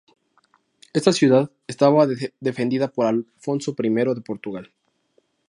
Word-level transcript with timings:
Esta 0.93 1.13
ciudad 1.13 1.51
estaba 1.67 2.07
defendida 2.39 2.87
por 2.87 3.05
Alfonso 3.05 3.75
I 3.77 3.89
de 3.89 4.21
Portugal. 4.25 4.71